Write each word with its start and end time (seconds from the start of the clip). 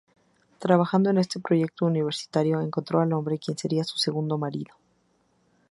Trabajando 0.57 1.11
en 1.11 1.19
este 1.19 1.39
proyecto 1.39 1.85
universitario, 1.85 2.59
encontró 2.59 3.01
al 3.01 3.13
hombre 3.13 3.37
quien 3.37 3.55
sería 3.55 3.83
su 3.83 3.99
segundo 3.99 4.35
marido. 4.39 4.73